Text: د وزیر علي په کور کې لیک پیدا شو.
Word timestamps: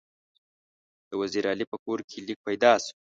د 1.09 1.11
وزیر 1.21 1.43
علي 1.51 1.65
په 1.71 1.77
کور 1.83 1.99
کې 2.09 2.17
لیک 2.27 2.39
پیدا 2.47 2.71
شو. 2.83 2.95